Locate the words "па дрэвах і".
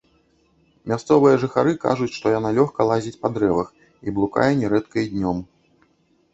3.25-4.17